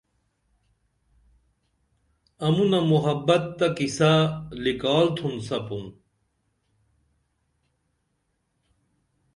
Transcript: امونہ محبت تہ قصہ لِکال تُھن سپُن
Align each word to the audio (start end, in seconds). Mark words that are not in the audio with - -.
امونہ 2.45 2.79
محبت 2.91 3.43
تہ 3.57 3.67
قصہ 3.77 4.11
لِکال 4.63 5.07
تُھن 5.15 5.33
سپُن 5.47 5.85